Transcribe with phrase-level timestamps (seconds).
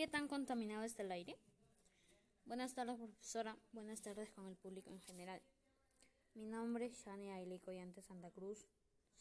[0.00, 1.36] ¿Qué tan contaminado está el aire?
[2.46, 3.54] Buenas tardes, profesora.
[3.72, 5.42] Buenas tardes con el público en general.
[6.32, 8.64] Mi nombre es Shani Ailey Collante Santa Cruz.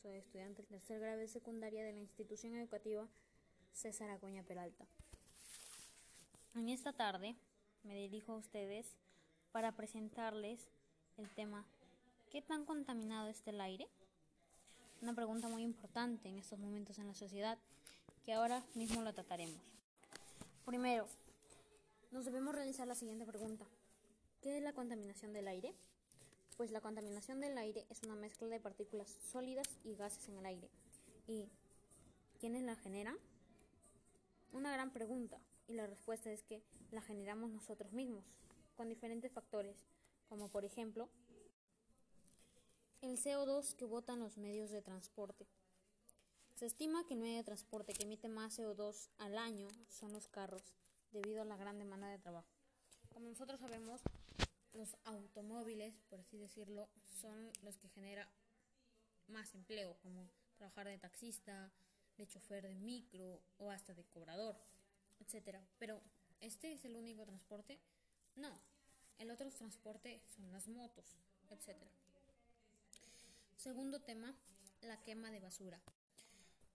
[0.02, 3.10] Soy estudiante del tercer grado de secundaria de la institución educativa
[3.74, 4.86] César Acuña Peralta.
[6.56, 7.36] En esta tarde
[7.84, 8.96] me dirijo a ustedes
[9.52, 10.70] para presentarles
[11.18, 11.66] el tema
[12.30, 13.90] ¿Qué tan contaminado está el aire?
[15.02, 17.58] Una pregunta muy importante en estos momentos en la sociedad
[18.24, 19.79] que ahora mismo lo trataremos.
[20.70, 21.08] Primero,
[22.12, 23.66] nos debemos realizar la siguiente pregunta.
[24.40, 25.74] ¿Qué es la contaminación del aire?
[26.58, 30.46] Pues la contaminación del aire es una mezcla de partículas sólidas y gases en el
[30.46, 30.70] aire.
[31.26, 31.50] ¿Y
[32.40, 33.18] quiénes la generan?
[34.52, 38.24] Una gran pregunta y la respuesta es que la generamos nosotros mismos,
[38.78, 39.76] con diferentes factores,
[40.28, 41.10] como por ejemplo
[43.02, 45.48] el CO2 que botan los medios de transporte.
[46.60, 50.28] Se estima que el medio de transporte que emite más CO2 al año son los
[50.28, 50.62] carros,
[51.14, 52.50] debido a la gran demanda de trabajo.
[53.14, 54.02] Como nosotros sabemos,
[54.74, 56.90] los automóviles, por así decirlo,
[57.22, 58.28] son los que generan
[59.30, 61.72] más empleo, como trabajar de taxista,
[62.18, 64.58] de chofer de micro o hasta de cobrador,
[65.22, 65.66] etcétera.
[65.78, 66.02] Pero
[66.42, 67.80] ¿este es el único transporte?
[68.36, 68.60] No.
[69.18, 71.16] El otro transporte son las motos,
[71.52, 71.92] etcétera.
[73.56, 74.36] Segundo tema,
[74.82, 75.82] la quema de basura.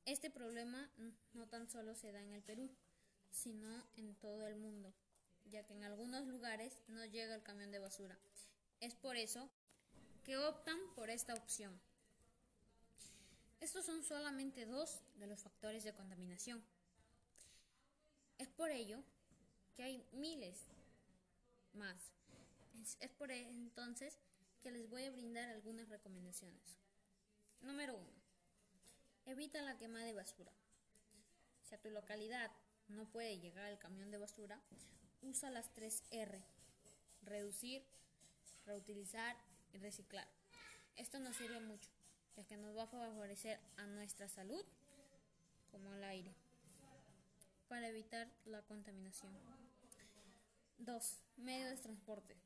[0.05, 0.91] Este problema
[1.33, 2.71] no tan solo se da en el Perú,
[3.31, 4.95] sino en todo el mundo,
[5.47, 8.19] ya que en algunos lugares no llega el camión de basura.
[8.81, 9.51] Es por eso
[10.25, 11.81] que optan por esta opción.
[13.61, 16.63] Estos son solamente dos de los factores de contaminación.
[18.37, 19.03] Es por ello
[19.75, 20.67] que hay miles
[21.73, 22.13] más.
[23.01, 24.19] Es, por e, entonces
[24.63, 26.77] que les voy a brindar algunas recomendaciones.
[27.63, 28.24] Número 1.
[29.27, 30.53] Evita la quema de basura.
[31.63, 32.51] Si a tu localidad
[32.89, 34.61] no puede llegar el camión de basura,
[35.23, 36.45] usa las 3 R.
[37.23, 37.83] Reducir,
[38.67, 39.37] reutilizar
[39.73, 40.29] y reciclar.
[40.97, 41.91] Esto nos sirve mucho,
[42.37, 44.65] ya que nos va a favorecer a nuestra salud
[45.71, 46.35] como al aire,
[47.69, 49.33] para evitar la contaminación.
[50.79, 51.21] 2.
[51.39, 52.37] Medios de transporte.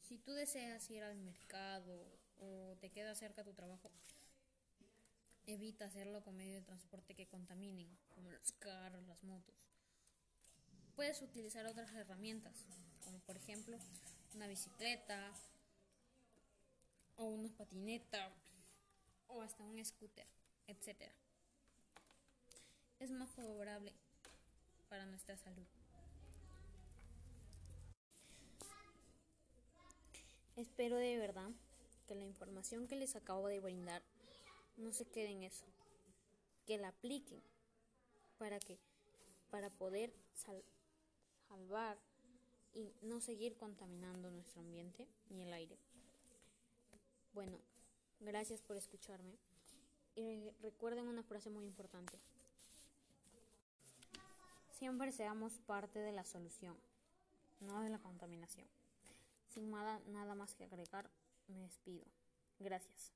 [0.00, 2.00] Si tú deseas ir al mercado
[2.38, 3.90] o te queda cerca tu trabajo,
[5.46, 9.54] evita hacerlo con medios de transporte que contaminen, como los carros, las motos.
[10.94, 12.64] Puedes utilizar otras herramientas,
[13.04, 13.78] como por ejemplo
[14.34, 15.32] una bicicleta
[17.16, 18.32] o una patineta
[19.28, 20.26] o hasta un scooter,
[20.66, 21.10] etc.
[22.98, 23.92] Es más favorable
[24.88, 25.66] para nuestra salud.
[30.56, 31.50] Espero de verdad
[32.06, 34.02] que la información que les acabo de brindar
[34.76, 35.66] no se quede en eso,
[36.66, 37.42] que la apliquen
[38.38, 38.78] para que
[39.50, 40.12] para poder
[41.48, 41.98] salvar
[42.74, 45.78] y no seguir contaminando nuestro ambiente ni el aire.
[47.32, 47.58] Bueno,
[48.20, 49.38] gracias por escucharme
[50.14, 52.18] y recuerden una frase muy importante.
[54.70, 56.76] Siempre seamos parte de la solución,
[57.60, 58.66] no de la contaminación.
[59.48, 61.08] Sin nada, nada más que agregar,
[61.48, 62.04] me despido.
[62.58, 63.12] Gracias.